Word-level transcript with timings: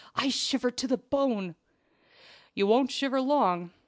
I 0.15 0.29
shiver 0.29 0.71
to 0.71 0.87
the 0.87 0.97
bone." 0.97 1.53
"You 2.55 2.65
won't 2.65 2.89
shiver 2.89 3.21
long." 3.21 3.69